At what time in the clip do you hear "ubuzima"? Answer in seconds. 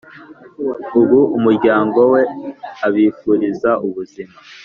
3.87-4.35